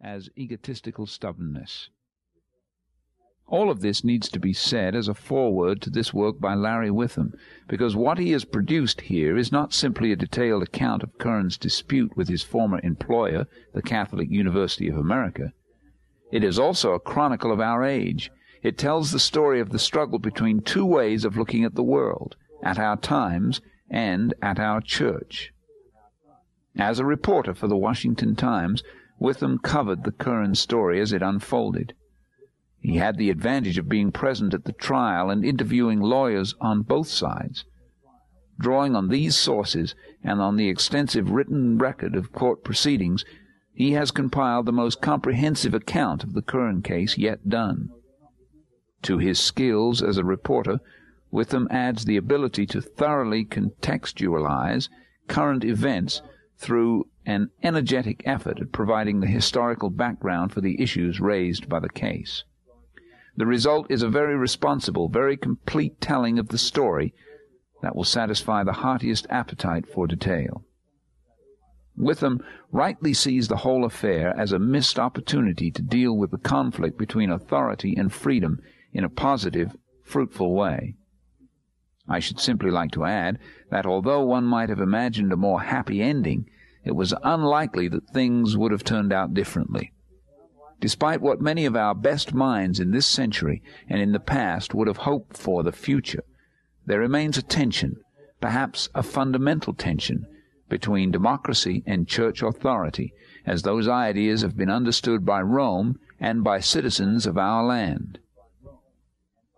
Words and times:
as 0.00 0.28
egotistical 0.36 1.06
stubbornness. 1.06 1.90
All 3.46 3.70
of 3.70 3.80
this 3.80 4.02
needs 4.02 4.28
to 4.30 4.40
be 4.40 4.52
said 4.52 4.94
as 4.94 5.06
a 5.06 5.14
foreword 5.14 5.80
to 5.82 5.90
this 5.90 6.12
work 6.12 6.40
by 6.40 6.54
Larry 6.54 6.90
Witham, 6.90 7.32
because 7.68 7.94
what 7.94 8.18
he 8.18 8.32
has 8.32 8.44
produced 8.44 9.02
here 9.02 9.36
is 9.36 9.52
not 9.52 9.72
simply 9.72 10.10
a 10.12 10.16
detailed 10.16 10.64
account 10.64 11.02
of 11.02 11.16
Curran's 11.18 11.56
dispute 11.56 12.16
with 12.16 12.28
his 12.28 12.42
former 12.42 12.80
employer, 12.82 13.46
the 13.72 13.80
Catholic 13.80 14.28
University 14.28 14.88
of 14.88 14.98
America. 14.98 15.52
It 16.32 16.42
is 16.42 16.58
also 16.58 16.92
a 16.92 17.00
chronicle 17.00 17.52
of 17.52 17.60
our 17.60 17.84
age. 17.84 18.30
It 18.62 18.76
tells 18.76 19.12
the 19.12 19.20
story 19.20 19.60
of 19.60 19.70
the 19.70 19.78
struggle 19.78 20.18
between 20.18 20.60
two 20.60 20.84
ways 20.84 21.24
of 21.24 21.36
looking 21.36 21.64
at 21.64 21.74
the 21.74 21.82
world, 21.82 22.36
at 22.62 22.78
our 22.78 22.96
times, 22.96 23.60
and 23.88 24.34
at 24.42 24.58
our 24.58 24.80
church. 24.80 25.52
As 26.76 26.98
a 26.98 27.04
reporter 27.06 27.54
for 27.54 27.66
the 27.66 27.76
Washington 27.76 28.36
Times, 28.36 28.82
Witham 29.18 29.58
covered 29.58 30.04
the 30.04 30.12
Curran 30.12 30.54
story 30.54 31.00
as 31.00 31.12
it 31.12 31.22
unfolded. 31.22 31.94
He 32.80 32.96
had 32.96 33.16
the 33.16 33.30
advantage 33.30 33.76
of 33.78 33.88
being 33.88 34.12
present 34.12 34.54
at 34.54 34.64
the 34.64 34.72
trial 34.72 35.30
and 35.30 35.44
interviewing 35.44 36.00
lawyers 36.00 36.54
on 36.60 36.82
both 36.82 37.08
sides. 37.08 37.64
Drawing 38.60 38.94
on 38.94 39.08
these 39.08 39.36
sources 39.36 39.94
and 40.22 40.40
on 40.40 40.56
the 40.56 40.68
extensive 40.68 41.30
written 41.30 41.78
record 41.78 42.14
of 42.14 42.32
court 42.32 42.62
proceedings, 42.64 43.24
he 43.72 43.92
has 43.92 44.10
compiled 44.10 44.66
the 44.66 44.72
most 44.72 45.00
comprehensive 45.00 45.74
account 45.74 46.24
of 46.24 46.32
the 46.32 46.42
Curran 46.42 46.82
case 46.82 47.18
yet 47.18 47.48
done. 47.48 47.90
To 49.02 49.18
his 49.18 49.38
skills 49.38 50.02
as 50.02 50.18
a 50.18 50.24
reporter, 50.24 50.80
Witham 51.30 51.68
adds 51.70 52.04
the 52.04 52.16
ability 52.16 52.66
to 52.66 52.80
thoroughly 52.80 53.44
contextualize 53.44 54.88
current 55.28 55.64
events 55.64 56.22
through 56.56 57.06
an 57.26 57.50
energetic 57.62 58.22
effort 58.24 58.60
at 58.60 58.72
providing 58.72 59.20
the 59.20 59.26
historical 59.26 59.90
background 59.90 60.52
for 60.52 60.60
the 60.60 60.80
issues 60.80 61.20
raised 61.20 61.68
by 61.68 61.80
the 61.80 61.88
case. 61.88 62.44
The 63.36 63.46
result 63.46 63.90
is 63.90 64.02
a 64.02 64.08
very 64.08 64.36
responsible, 64.36 65.08
very 65.08 65.36
complete 65.36 66.00
telling 66.00 66.38
of 66.38 66.48
the 66.48 66.58
story 66.58 67.14
that 67.82 67.94
will 67.94 68.04
satisfy 68.04 68.64
the 68.64 68.72
heartiest 68.72 69.26
appetite 69.30 69.86
for 69.86 70.06
detail. 70.06 70.64
Witham 71.96 72.40
rightly 72.70 73.12
sees 73.12 73.48
the 73.48 73.58
whole 73.58 73.84
affair 73.84 74.36
as 74.36 74.52
a 74.52 74.58
missed 74.58 74.98
opportunity 74.98 75.70
to 75.70 75.82
deal 75.82 76.16
with 76.16 76.30
the 76.30 76.38
conflict 76.38 76.96
between 76.98 77.30
authority 77.30 77.94
and 77.96 78.12
freedom 78.12 78.60
in 78.92 79.04
a 79.04 79.08
positive, 79.08 79.76
fruitful 80.02 80.54
way. 80.54 80.94
I 82.08 82.20
should 82.20 82.40
simply 82.40 82.70
like 82.70 82.92
to 82.92 83.04
add 83.04 83.38
that 83.70 83.84
although 83.84 84.24
one 84.24 84.44
might 84.44 84.68
have 84.68 84.80
imagined 84.80 85.32
a 85.32 85.36
more 85.36 85.60
happy 85.60 86.00
ending, 86.00 86.48
it 86.88 86.96
was 86.96 87.12
unlikely 87.22 87.86
that 87.86 88.08
things 88.08 88.56
would 88.56 88.72
have 88.72 88.82
turned 88.82 89.12
out 89.12 89.34
differently. 89.34 89.92
Despite 90.80 91.20
what 91.20 91.40
many 91.40 91.66
of 91.66 91.76
our 91.76 91.94
best 91.94 92.32
minds 92.32 92.80
in 92.80 92.92
this 92.92 93.06
century 93.06 93.62
and 93.90 94.00
in 94.00 94.12
the 94.12 94.18
past 94.18 94.74
would 94.74 94.88
have 94.88 94.98
hoped 94.98 95.36
for 95.36 95.62
the 95.62 95.70
future, 95.70 96.24
there 96.86 96.98
remains 96.98 97.36
a 97.36 97.42
tension, 97.42 97.96
perhaps 98.40 98.88
a 98.94 99.02
fundamental 99.02 99.74
tension, 99.74 100.26
between 100.70 101.10
democracy 101.10 101.82
and 101.86 102.08
church 102.08 102.42
authority, 102.42 103.12
as 103.44 103.62
those 103.62 103.86
ideas 103.86 104.40
have 104.40 104.56
been 104.56 104.70
understood 104.70 105.26
by 105.26 105.42
Rome 105.42 105.98
and 106.18 106.42
by 106.42 106.58
citizens 106.58 107.26
of 107.26 107.36
our 107.36 107.62
land. 107.64 108.18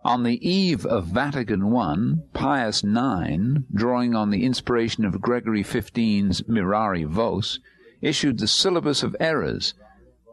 On 0.03 0.23
the 0.23 0.49
eve 0.49 0.83
of 0.87 1.05
Vatican 1.05 1.61
I, 1.75 1.95
Pius 2.33 2.83
IX, 2.83 3.59
drawing 3.71 4.15
on 4.15 4.31
the 4.31 4.43
inspiration 4.43 5.05
of 5.05 5.21
Gregory 5.21 5.63
XV's 5.63 6.41
Mirari 6.49 7.05
Vos, 7.05 7.59
issued 8.01 8.39
the 8.39 8.47
Syllabus 8.47 9.03
of 9.03 9.15
Errors 9.19 9.75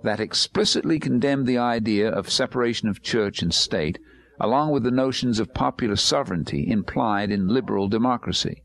that 0.03 0.21
explicitly 0.21 0.99
condemned 0.99 1.47
the 1.47 1.59
idea 1.59 2.11
of 2.11 2.31
separation 2.31 2.89
of 2.89 3.03
church 3.03 3.43
and 3.43 3.53
state, 3.53 3.99
along 4.41 4.71
with 4.71 4.85
the 4.85 4.91
notions 4.91 5.39
of 5.39 5.53
popular 5.53 5.97
sovereignty 5.97 6.71
implied 6.71 7.31
in 7.31 7.49
liberal 7.49 7.89
democracy. 7.89 8.63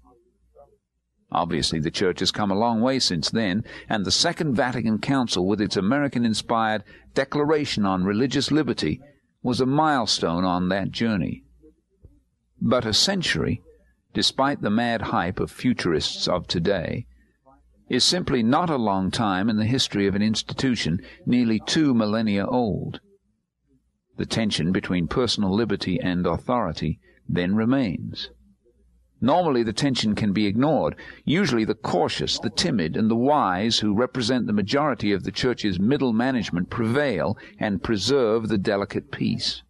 Obviously, 1.33 1.79
the 1.79 1.91
Church 1.91 2.21
has 2.21 2.31
come 2.31 2.51
a 2.51 2.57
long 2.57 2.79
way 2.79 2.99
since 2.99 3.29
then, 3.29 3.65
and 3.89 4.05
the 4.05 4.11
Second 4.11 4.55
Vatican 4.55 4.99
Council, 4.99 5.45
with 5.47 5.59
its 5.59 5.75
American 5.75 6.23
inspired 6.25 6.83
Declaration 7.13 7.85
on 7.85 8.05
Religious 8.05 8.51
Liberty, 8.51 9.01
was 9.43 9.61
a 9.61 9.65
milestone 9.65 10.45
on 10.45 10.69
that 10.69 10.89
journey. 10.91 11.43
But 12.61 12.85
a 12.85 12.93
century, 12.93 13.61
despite 14.13 14.61
the 14.61 14.69
mad 14.69 15.01
hype 15.01 15.39
of 15.39 15.51
futurists 15.51 16.27
of 16.27 16.47
today, 16.47 17.05
is 17.89 18.03
simply 18.03 18.41
not 18.41 18.69
a 18.69 18.77
long 18.77 19.11
time 19.11 19.49
in 19.49 19.57
the 19.57 19.65
history 19.65 20.07
of 20.07 20.15
an 20.15 20.21
institution 20.21 21.01
nearly 21.25 21.59
two 21.59 21.93
millennia 21.93 22.47
old. 22.47 23.01
The 24.17 24.25
tension 24.25 24.71
between 24.71 25.07
personal 25.07 25.53
liberty 25.53 25.99
and 25.99 26.25
authority 26.25 26.99
then 27.27 27.55
remains. 27.55 28.29
Normally 29.23 29.63
the 29.63 29.71
tension 29.71 30.15
can 30.15 30.33
be 30.33 30.47
ignored. 30.47 30.97
Usually 31.23 31.63
the 31.63 31.75
cautious, 31.75 32.37
the 32.37 32.49
timid, 32.49 32.97
and 32.97 33.09
the 33.09 33.15
wise 33.15 33.79
who 33.79 33.95
represent 33.95 34.47
the 34.47 34.51
majority 34.51 35.13
of 35.13 35.23
the 35.23 35.31
Church's 35.31 35.79
middle 35.79 36.11
management 36.11 36.69
prevail 36.69 37.37
and 37.57 37.81
preserve 37.81 38.49
the 38.49 38.57
delicate 38.57 39.11
peace. 39.11 39.63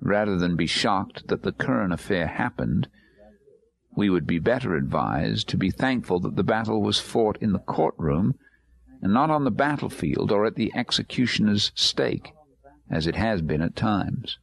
Rather 0.00 0.36
than 0.36 0.56
be 0.56 0.66
shocked 0.66 1.28
that 1.28 1.44
the 1.44 1.52
Curran 1.52 1.92
affair 1.92 2.26
happened, 2.26 2.88
we 3.94 4.10
would 4.10 4.26
be 4.26 4.40
better 4.40 4.74
advised 4.74 5.48
to 5.50 5.56
be 5.56 5.70
thankful 5.70 6.18
that 6.18 6.34
the 6.34 6.42
battle 6.42 6.82
was 6.82 6.98
fought 6.98 7.38
in 7.40 7.52
the 7.52 7.60
courtroom 7.60 8.34
and 9.00 9.14
not 9.14 9.30
on 9.30 9.44
the 9.44 9.52
battlefield 9.52 10.32
or 10.32 10.46
at 10.46 10.56
the 10.56 10.72
executioner's 10.74 11.70
stake, 11.76 12.32
as 12.90 13.06
it 13.06 13.14
has 13.14 13.40
been 13.40 13.62
at 13.62 13.76
times. 13.76 14.38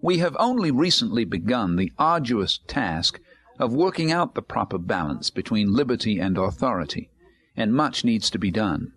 We 0.00 0.18
have 0.18 0.36
only 0.38 0.70
recently 0.70 1.24
begun 1.24 1.76
the 1.76 1.92
arduous 1.98 2.60
task 2.68 3.20
of 3.58 3.74
working 3.74 4.12
out 4.12 4.34
the 4.34 4.42
proper 4.42 4.78
balance 4.78 5.30
between 5.30 5.72
liberty 5.72 6.20
and 6.20 6.38
authority, 6.38 7.10
and 7.56 7.74
much 7.74 8.04
needs 8.04 8.30
to 8.30 8.38
be 8.38 8.52
done. 8.52 8.92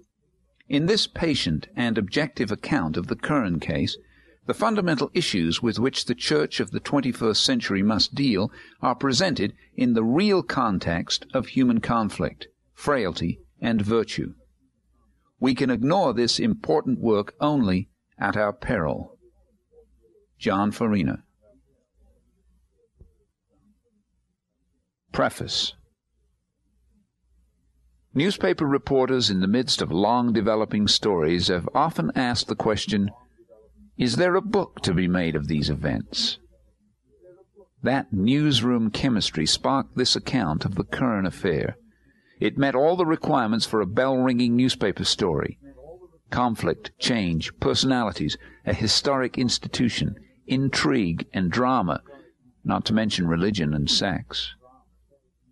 In 0.70 0.86
this 0.86 1.08
patient 1.08 1.68
and 1.76 1.98
objective 1.98 2.52
account 2.52 2.98
of 2.98 3.08
the 3.08 3.16
Curran 3.16 3.60
case, 3.60 3.98
the 4.46 4.54
fundamental 4.54 5.10
issues 5.14 5.62
with 5.62 5.80
which 5.80 6.06
the 6.06 6.16
Church 6.16 6.60
of 6.60 6.72
the 6.72 6.80
21st 6.80 7.38
century 7.38 7.82
must 7.82 8.14
deal 8.14 8.52
are 8.82 8.96
presented 8.96 9.54
in 9.76 9.94
the 9.94 10.04
real 10.04 10.44
context 10.44 11.26
of 11.34 11.48
human 11.48 11.80
conflict, 11.80 12.48
frailty, 12.74 13.40
and 13.60 13.82
virtue. 13.82 14.34
We 15.40 15.56
can 15.56 15.72
ignore 15.72 16.14
this 16.14 16.40
important 16.40 17.00
work 17.00 17.34
only 17.40 17.90
at 18.20 18.38
our 18.38 18.54
peril. 18.54 19.18
John 20.42 20.72
Farina 20.72 21.22
Preface 25.12 25.76
Newspaper 28.16 28.66
reporters 28.66 29.30
in 29.30 29.42
the 29.42 29.48
midst 29.48 29.84
of 29.84 29.92
long 29.92 30.34
developing 30.34 30.88
stories 30.88 31.50
have 31.50 31.70
often 31.76 32.12
asked 32.16 32.48
the 32.48 32.56
question, 32.56 33.12
is 34.00 34.16
there 34.16 34.34
a 34.34 34.42
book 34.42 34.82
to 34.82 34.96
be 34.96 35.08
made 35.08 35.36
of 35.36 35.48
these 35.48 35.70
events? 35.70 36.40
That 37.84 38.12
newsroom 38.12 38.90
chemistry 38.90 39.46
sparked 39.46 39.96
this 39.96 40.16
account 40.16 40.66
of 40.66 40.74
the 40.74 40.86
Curran 40.86 41.28
affair. 41.28 41.78
It 42.40 42.58
met 42.58 42.74
all 42.74 42.96
the 42.96 43.06
requirements 43.06 43.68
for 43.68 43.80
a 43.80 43.86
bell-ringing 43.86 44.56
newspaper 44.56 45.04
story. 45.04 45.60
Conflict, 46.32 46.98
change, 46.98 47.52
personalities, 47.60 48.40
a 48.66 48.74
historic 48.74 49.38
institution, 49.38 50.16
intrigue 50.52 51.26
and 51.34 51.50
drama, 51.50 52.02
not 52.64 52.86
to 52.86 52.94
mention 52.94 53.28
religion 53.28 53.74
and 53.74 53.90
sex. 53.90 54.54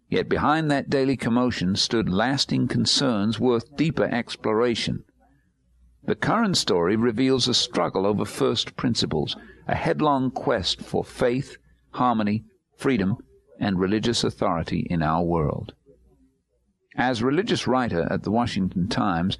Yet 0.09 0.27
behind 0.27 0.69
that 0.69 0.89
daily 0.89 1.15
commotion 1.15 1.75
stood 1.75 2.09
lasting 2.09 2.67
concerns 2.67 3.39
worth 3.39 3.75
deeper 3.75 4.05
exploration. 4.05 5.05
The 6.03 6.15
Curran 6.15 6.55
story 6.55 6.95
reveals 6.95 7.47
a 7.47 7.53
struggle 7.53 8.05
over 8.05 8.25
first 8.25 8.75
principles, 8.75 9.35
a 9.67 9.75
headlong 9.75 10.31
quest 10.31 10.81
for 10.81 11.03
faith, 11.03 11.57
harmony, 11.91 12.43
freedom, 12.75 13.17
and 13.59 13.79
religious 13.79 14.23
authority 14.23 14.87
in 14.89 15.01
our 15.01 15.23
world. 15.23 15.73
As 16.95 17.23
religious 17.23 17.67
writer 17.67 18.07
at 18.11 18.23
the 18.23 18.31
Washington 18.31 18.87
Times, 18.87 19.37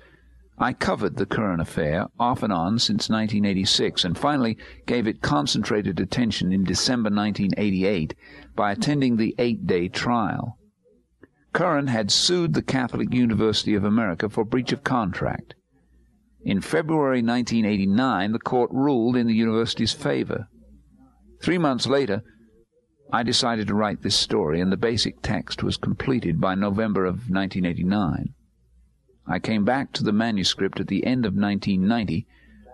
I 0.61 0.73
covered 0.73 1.15
the 1.15 1.25
Curran 1.25 1.61
affair 1.61 2.07
off 2.19 2.43
and 2.43 2.51
on 2.51 2.79
since 2.79 3.09
1986 3.09 4.03
and 4.03 4.17
finally 4.17 4.57
gave 4.85 5.07
it 5.07 5.21
concentrated 5.21 6.01
attention 6.01 6.51
in 6.51 6.65
December 6.65 7.09
1988 7.09 8.13
by 8.57 8.73
attending 8.73 9.15
the 9.15 9.33
eight-day 9.37 9.87
trial. 9.87 10.57
Curran 11.53 11.87
had 11.87 12.11
sued 12.11 12.53
the 12.53 12.61
Catholic 12.61 13.13
University 13.13 13.73
of 13.73 13.85
America 13.85 14.27
for 14.27 14.43
breach 14.43 14.73
of 14.73 14.83
contract. 14.83 15.55
In 16.43 16.59
February 16.59 17.21
1989, 17.21 18.33
the 18.33 18.39
court 18.39 18.69
ruled 18.73 19.15
in 19.15 19.27
the 19.27 19.33
university's 19.33 19.93
favor. 19.93 20.49
Three 21.41 21.57
months 21.57 21.87
later, 21.87 22.21
I 23.13 23.23
decided 23.23 23.67
to 23.67 23.75
write 23.75 24.01
this 24.01 24.15
story, 24.15 24.59
and 24.59 24.71
the 24.71 24.77
basic 24.77 25.21
text 25.21 25.63
was 25.63 25.77
completed 25.77 26.41
by 26.41 26.55
November 26.55 27.05
of 27.05 27.29
1989. 27.29 28.33
I 29.31 29.37
came 29.37 29.63
back 29.63 29.93
to 29.93 30.03
the 30.03 30.11
manuscript 30.11 30.79
at 30.79 30.87
the 30.87 31.05
end 31.05 31.23
of 31.23 31.35
1990 31.35 32.25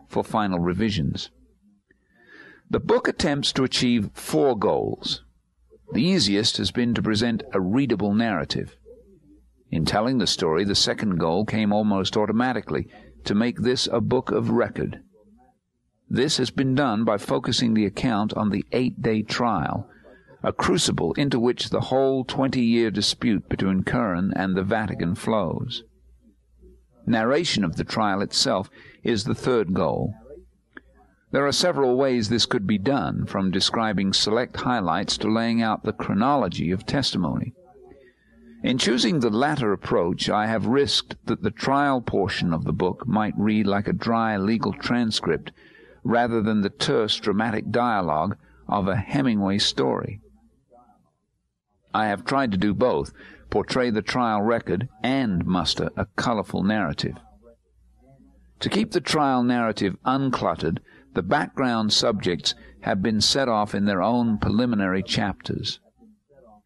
for 0.07 0.23
final 0.23 0.57
revisions. 0.57 1.29
The 2.69 2.79
book 2.79 3.09
attempts 3.09 3.51
to 3.53 3.65
achieve 3.65 4.09
four 4.13 4.57
goals. 4.57 5.23
The 5.91 6.01
easiest 6.01 6.55
has 6.55 6.71
been 6.71 6.93
to 6.93 7.01
present 7.01 7.43
a 7.51 7.59
readable 7.59 8.13
narrative. 8.13 8.77
In 9.69 9.83
telling 9.83 10.17
the 10.17 10.27
story, 10.27 10.63
the 10.63 10.75
second 10.75 11.17
goal 11.19 11.45
came 11.45 11.73
almost 11.73 12.15
automatically 12.15 12.87
to 13.25 13.35
make 13.35 13.59
this 13.59 13.87
a 13.91 13.99
book 13.99 14.31
of 14.31 14.49
record. 14.49 15.01
This 16.09 16.37
has 16.37 16.51
been 16.51 16.73
done 16.73 17.03
by 17.03 17.17
focusing 17.17 17.73
the 17.73 17.85
account 17.85 18.33
on 18.33 18.49
the 18.49 18.63
eight 18.71 19.01
day 19.01 19.23
trial, 19.23 19.89
a 20.41 20.53
crucible 20.53 21.11
into 21.13 21.37
which 21.37 21.69
the 21.69 21.81
whole 21.81 22.23
twenty 22.23 22.61
year 22.61 22.91
dispute 22.91 23.49
between 23.49 23.83
Curran 23.83 24.31
and 24.37 24.55
the 24.55 24.63
Vatican 24.63 25.15
flows. 25.15 25.83
Narration 27.07 27.63
of 27.63 27.75
the 27.75 27.83
trial 27.83 28.21
itself 28.21 28.69
is 29.03 29.23
the 29.23 29.35
third 29.35 29.73
goal. 29.73 30.13
There 31.31 31.45
are 31.45 31.51
several 31.51 31.97
ways 31.97 32.29
this 32.29 32.45
could 32.45 32.65
be 32.65 32.77
done, 32.77 33.25
from 33.25 33.51
describing 33.51 34.13
select 34.13 34.57
highlights 34.57 35.17
to 35.17 35.31
laying 35.31 35.61
out 35.61 35.83
the 35.83 35.93
chronology 35.93 36.71
of 36.71 36.85
testimony. 36.85 37.53
In 38.63 38.77
choosing 38.77 39.19
the 39.19 39.29
latter 39.29 39.71
approach, 39.71 40.29
I 40.29 40.47
have 40.47 40.65
risked 40.65 41.15
that 41.25 41.43
the 41.43 41.51
trial 41.51 42.01
portion 42.01 42.53
of 42.53 42.63
the 42.63 42.73
book 42.73 43.05
might 43.05 43.37
read 43.37 43.67
like 43.67 43.87
a 43.87 43.93
dry 43.93 44.37
legal 44.37 44.73
transcript 44.73 45.51
rather 46.03 46.41
than 46.41 46.61
the 46.61 46.69
terse 46.69 47.19
dramatic 47.19 47.69
dialogue 47.69 48.37
of 48.67 48.87
a 48.87 48.95
Hemingway 48.95 49.59
story. 49.59 50.21
I 51.93 52.07
have 52.07 52.25
tried 52.25 52.51
to 52.53 52.57
do 52.57 52.73
both, 52.73 53.11
portray 53.49 53.89
the 53.89 54.01
trial 54.01 54.41
record 54.41 54.89
and 55.03 55.45
muster 55.45 55.89
a 55.95 56.05
colorful 56.15 56.63
narrative. 56.63 57.17
To 58.59 58.69
keep 58.69 58.91
the 58.91 59.01
trial 59.01 59.43
narrative 59.43 59.97
uncluttered, 60.05 60.79
the 61.13 61.21
background 61.21 61.93
subjects 61.93 62.55
have 62.81 63.01
been 63.01 63.21
set 63.21 63.47
off 63.47 63.73
in 63.73 63.85
their 63.85 64.01
own 64.01 64.37
preliminary 64.37 65.03
chapters. 65.03 65.79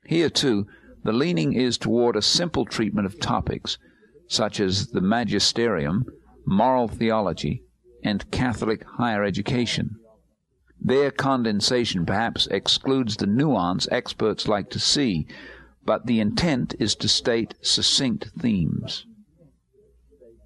Here, 0.05 0.29
too, 0.29 0.67
the 1.03 1.13
leaning 1.13 1.53
is 1.53 1.77
toward 1.77 2.15
a 2.15 2.21
simple 2.21 2.65
treatment 2.65 3.05
of 3.05 3.19
topics 3.19 3.77
such 4.27 4.59
as 4.59 4.87
the 4.87 5.01
magisterium, 5.01 6.05
moral 6.45 6.87
theology, 6.87 7.63
and 8.03 8.29
Catholic 8.31 8.83
higher 8.97 9.23
education. 9.23 9.95
Their 10.79 11.11
condensation 11.11 12.05
perhaps 12.05 12.47
excludes 12.47 13.17
the 13.17 13.27
nuance 13.27 13.87
experts 13.91 14.47
like 14.47 14.69
to 14.69 14.79
see, 14.79 15.27
but 15.89 16.05
the 16.05 16.19
intent 16.19 16.75
is 16.77 16.93
to 16.93 17.07
state 17.07 17.55
succinct 17.63 18.29
themes. 18.39 19.07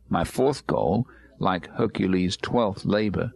My 0.08 0.24
fourth 0.24 0.66
goal, 0.66 1.06
like 1.38 1.68
Hercules' 1.72 2.38
twelfth 2.38 2.86
labor, 2.86 3.34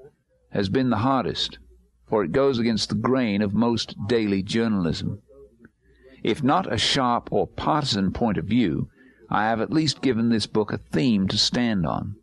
has 0.52 0.70
been 0.70 0.90
the 0.90 1.04
hardest, 1.04 1.60
for 2.08 2.24
it 2.24 2.32
goes 2.32 2.60
against 2.60 2.88
the 2.88 2.96
grain 2.96 3.42
of 3.42 3.54
most 3.54 3.94
daily 4.08 4.42
journalism. 4.42 5.22
If 6.24 6.42
not 6.42 6.72
a 6.72 6.78
sharp 6.78 7.28
or 7.30 7.46
partisan 7.46 8.14
point 8.14 8.38
of 8.38 8.46
view, 8.46 8.88
I 9.30 9.44
have 9.50 9.60
at 9.60 9.74
least 9.74 10.02
given 10.02 10.30
this 10.30 10.48
book 10.48 10.72
a 10.72 10.78
theme 10.78 11.28
to 11.28 11.38
stand 11.38 11.86
on. 11.86 12.16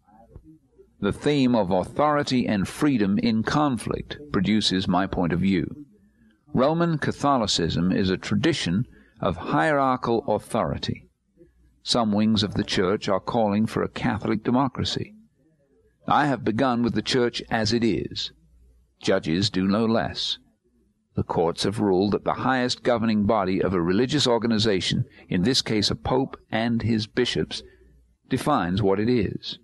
The 0.98 1.12
theme 1.12 1.54
of 1.54 1.70
authority 1.70 2.46
and 2.46 2.66
freedom 2.66 3.18
in 3.18 3.42
conflict 3.42 4.16
produces 4.32 4.88
my 4.88 5.06
point 5.06 5.34
of 5.34 5.40
view. 5.40 5.84
Roman 6.54 6.96
Catholicism 6.96 7.92
is 7.92 8.08
a 8.08 8.16
tradition 8.16 8.86
of 9.20 9.36
hierarchical 9.36 10.24
authority. 10.26 11.08
Some 11.82 12.12
wings 12.12 12.42
of 12.42 12.54
the 12.54 12.64
Church 12.64 13.08
are 13.08 13.20
calling 13.20 13.66
for 13.66 13.82
a 13.82 13.88
Catholic 13.88 14.42
democracy. 14.42 15.14
I 16.06 16.26
have 16.26 16.44
begun 16.44 16.82
with 16.82 16.94
the 16.94 17.02
Church 17.02 17.42
as 17.50 17.72
it 17.72 17.84
is. 17.84 18.32
Judges 19.00 19.50
do 19.50 19.66
no 19.66 19.84
less. 19.84 20.38
The 21.14 21.22
courts 21.22 21.62
have 21.62 21.78
ruled 21.80 22.12
that 22.12 22.24
the 22.24 22.34
highest 22.34 22.82
governing 22.82 23.24
body 23.24 23.62
of 23.62 23.72
a 23.72 23.80
religious 23.80 24.26
organization, 24.26 25.04
in 25.28 25.42
this 25.42 25.62
case 25.62 25.90
a 25.90 25.94
pope 25.94 26.36
and 26.50 26.82
his 26.82 27.06
bishops, 27.06 27.62
defines 28.28 28.82
what 28.82 28.98
it 28.98 29.08
is. 29.08 29.58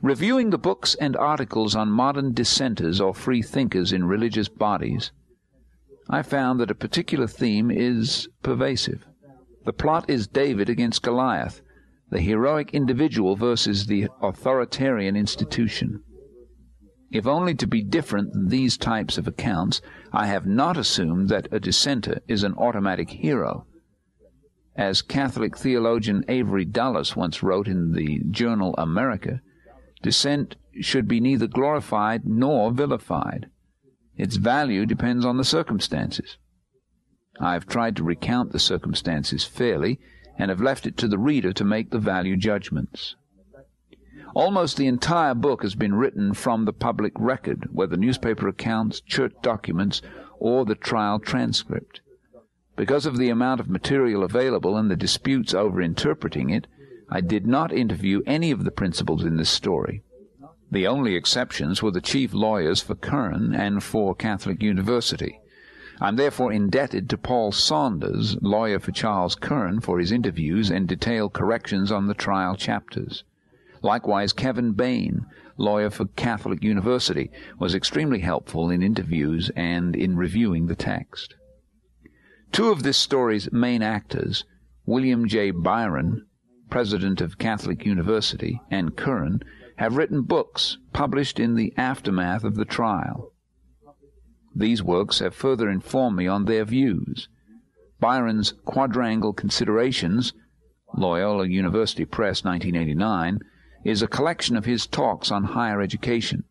Reviewing 0.00 0.50
the 0.50 0.58
books 0.58 0.94
and 0.94 1.14
articles 1.16 1.76
on 1.76 1.90
modern 1.90 2.32
dissenters 2.32 3.00
or 3.00 3.14
free 3.14 3.42
thinkers 3.42 3.92
in 3.92 4.04
religious 4.04 4.48
bodies, 4.48 5.12
I 6.08 6.22
found 6.22 6.60
that 6.60 6.70
a 6.70 6.74
particular 6.74 7.26
theme 7.26 7.70
is 7.70 8.28
pervasive. 8.42 9.06
The 9.64 9.72
plot 9.72 10.08
is 10.08 10.26
David 10.26 10.68
against 10.68 11.02
Goliath, 11.02 11.62
the 12.10 12.20
heroic 12.20 12.74
individual 12.74 13.36
versus 13.36 13.86
the 13.86 14.08
authoritarian 14.20 15.16
institution. 15.16 16.02
If 17.10 17.26
only 17.26 17.54
to 17.54 17.66
be 17.66 17.82
different 17.82 18.32
than 18.32 18.48
these 18.48 18.76
types 18.76 19.16
of 19.18 19.26
accounts, 19.26 19.80
I 20.12 20.26
have 20.26 20.46
not 20.46 20.76
assumed 20.76 21.28
that 21.28 21.48
a 21.52 21.60
dissenter 21.60 22.20
is 22.28 22.42
an 22.42 22.54
automatic 22.54 23.10
hero. 23.10 23.66
As 24.76 25.00
Catholic 25.00 25.56
theologian 25.56 26.24
Avery 26.28 26.64
Dulles 26.64 27.14
once 27.14 27.42
wrote 27.42 27.68
in 27.68 27.92
the 27.92 28.20
journal 28.30 28.74
America, 28.76 29.40
Dissent 30.02 30.56
should 30.80 31.08
be 31.08 31.18
neither 31.18 31.46
glorified 31.46 32.26
nor 32.26 32.72
vilified. 32.72 33.48
Its 34.16 34.36
value 34.36 34.86
depends 34.86 35.24
on 35.24 35.36
the 35.36 35.44
circumstances. 35.44 36.36
I 37.40 37.54
have 37.54 37.66
tried 37.66 37.96
to 37.96 38.04
recount 38.04 38.52
the 38.52 38.60
circumstances 38.60 39.44
fairly, 39.44 39.98
and 40.38 40.50
have 40.50 40.60
left 40.60 40.86
it 40.86 40.96
to 40.98 41.08
the 41.08 41.18
reader 41.18 41.52
to 41.52 41.64
make 41.64 41.90
the 41.90 41.98
value 41.98 42.36
judgments. 42.36 43.16
Almost 44.34 44.76
the 44.76 44.88
entire 44.88 45.34
book 45.34 45.62
has 45.62 45.76
been 45.76 45.94
written 45.94 46.34
from 46.34 46.64
the 46.64 46.72
public 46.72 47.12
record, 47.16 47.68
whether 47.72 47.96
newspaper 47.96 48.48
accounts, 48.48 49.00
church 49.00 49.32
documents, 49.42 50.02
or 50.40 50.64
the 50.64 50.74
trial 50.74 51.20
transcript. 51.20 52.00
Because 52.76 53.06
of 53.06 53.16
the 53.16 53.30
amount 53.30 53.60
of 53.60 53.70
material 53.70 54.24
available 54.24 54.76
and 54.76 54.90
the 54.90 54.96
disputes 54.96 55.54
over 55.54 55.80
interpreting 55.80 56.50
it, 56.50 56.66
I 57.08 57.20
did 57.20 57.46
not 57.46 57.72
interview 57.72 58.22
any 58.26 58.50
of 58.50 58.64
the 58.64 58.72
principals 58.72 59.24
in 59.24 59.36
this 59.36 59.50
story. 59.50 60.02
The 60.70 60.86
only 60.86 61.14
exceptions 61.14 61.82
were 61.82 61.90
the 61.90 62.00
chief 62.00 62.32
lawyers 62.32 62.80
for 62.80 62.94
Curran 62.94 63.54
and 63.54 63.82
for 63.82 64.14
Catholic 64.14 64.62
University. 64.62 65.40
I'm 66.00 66.16
therefore 66.16 66.52
indebted 66.52 67.08
to 67.10 67.18
Paul 67.18 67.52
Saunders, 67.52 68.36
lawyer 68.42 68.78
for 68.78 68.90
Charles 68.90 69.34
Curran, 69.34 69.80
for 69.80 70.00
his 70.00 70.10
interviews 70.10 70.70
and 70.70 70.88
detailed 70.88 71.32
corrections 71.32 71.92
on 71.92 72.06
the 72.06 72.14
trial 72.14 72.56
chapters. 72.56 73.24
Likewise, 73.82 74.32
Kevin 74.32 74.72
Baine, 74.72 75.26
lawyer 75.56 75.90
for 75.90 76.06
Catholic 76.06 76.64
University, 76.64 77.30
was 77.58 77.74
extremely 77.74 78.20
helpful 78.20 78.70
in 78.70 78.82
interviews 78.82 79.50
and 79.54 79.94
in 79.94 80.16
reviewing 80.16 80.66
the 80.66 80.74
text. 80.74 81.34
Two 82.50 82.70
of 82.70 82.82
this 82.82 82.96
story's 82.96 83.52
main 83.52 83.82
actors, 83.82 84.44
William 84.86 85.28
J. 85.28 85.50
Byron 85.50 86.26
president 86.74 87.20
of 87.20 87.38
Catholic 87.38 87.86
University, 87.86 88.60
and 88.68 88.96
Curran, 88.96 89.40
have 89.76 89.96
written 89.96 90.22
books 90.22 90.78
published 90.92 91.40
in 91.40 91.54
the 91.54 91.72
aftermath 91.76 92.44
of 92.44 92.54
the 92.54 92.64
trial. 92.64 93.32
These 94.54 94.82
works 94.82 95.18
have 95.18 95.34
further 95.34 95.68
informed 95.68 96.16
me 96.16 96.26
on 96.26 96.44
their 96.44 96.64
views. 96.64 97.28
Byron's 98.00 98.52
Quadrangle 98.64 99.32
Considerations, 99.32 100.32
Loyola 100.96 101.48
University 101.48 102.04
Press, 102.04 102.44
1989, 102.44 103.40
is 103.84 104.02
a 104.02 104.06
collection 104.06 104.56
of 104.56 104.64
his 104.64 104.86
talks 104.86 105.30
on 105.30 105.44
higher 105.44 105.80
education. 105.80 106.44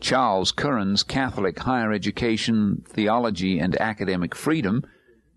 Charles 0.00 0.52
Curran's 0.52 1.02
Catholic 1.02 1.58
Higher 1.60 1.92
Education, 1.92 2.82
Theology, 2.88 3.58
and 3.58 3.80
Academic 3.80 4.34
Freedom 4.34 4.82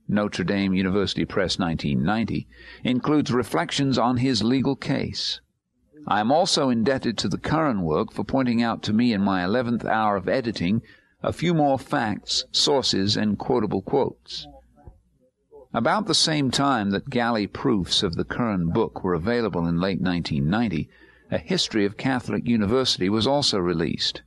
Notre 0.08 0.44
Dame 0.44 0.76
University 0.76 1.26
Press 1.26 1.58
1990, 1.58 2.48
includes 2.84 3.32
reflections 3.32 3.98
on 3.98 4.18
his 4.18 4.44
legal 4.44 4.76
case. 4.76 5.42
I 6.08 6.20
am 6.20 6.32
also 6.32 6.70
indebted 6.70 7.18
to 7.18 7.28
the 7.28 7.40
Curran 7.40 7.82
work 7.82 8.14
for 8.14 8.24
pointing 8.24 8.62
out 8.62 8.84
to 8.84 8.94
me 8.94 9.12
in 9.12 9.22
my 9.22 9.44
eleventh 9.44 9.84
hour 9.86 10.16
of 10.16 10.30
editing 10.30 10.84
a 11.24 11.34
few 11.34 11.54
more 11.56 11.80
facts, 11.80 12.46
sources, 12.52 13.18
and 13.18 13.40
quotable 13.40 13.82
quotes. 13.82 14.48
About 15.74 16.06
the 16.06 16.14
same 16.14 16.52
time 16.52 16.92
that 16.92 17.10
galley 17.10 17.48
proofs 17.48 18.04
of 18.04 18.16
the 18.16 18.24
Curran 18.24 18.70
book 18.70 19.04
were 19.04 19.16
available 19.16 19.66
in 19.68 19.80
late 19.80 20.00
1990, 20.00 20.88
a 21.32 21.40
history 21.40 21.86
of 21.86 21.98
Catholic 21.98 22.48
University 22.48 23.10
was 23.10 23.26
also 23.26 23.58
released. 23.58 24.22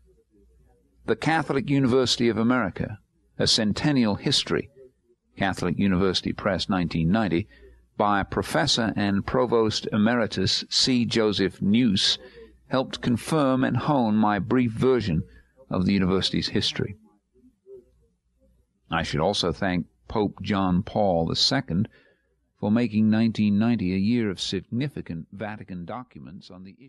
The 1.07 1.17
Catholic 1.17 1.71
University 1.71 2.29
of 2.29 2.37
America, 2.37 2.99
a 3.39 3.47
centennial 3.47 4.17
history, 4.17 4.69
Catholic 5.37 5.79
University 5.79 6.33
Press, 6.33 6.69
1990, 6.69 7.47
by 7.99 8.23
Professor 8.23 8.95
and 8.97 9.27
Provost 9.27 9.87
Emeritus 9.93 10.65
C. 10.71 11.05
Joseph 11.05 11.61
Neuse, 11.61 12.17
helped 12.69 13.03
confirm 13.03 13.65
and 13.65 13.77
hone 13.77 14.15
my 14.15 14.39
brief 14.39 14.71
version 14.71 15.25
of 15.69 15.85
the 15.85 15.93
university's 15.93 16.49
history. 16.49 16.97
I 18.91 19.03
should 19.03 19.21
also 19.21 19.53
thank 19.53 19.87
Pope 20.07 20.41
John 20.41 20.83
Paul 20.83 21.31
II 21.31 21.85
for 22.59 22.71
making 22.71 23.11
1990 23.11 23.95
a 23.95 23.99
year 23.99 24.31
of 24.31 24.41
significant 24.41 25.27
Vatican 25.33 25.85
documents 25.85 26.51
on 26.51 26.65
the 26.65 26.77
issue. 26.79 26.87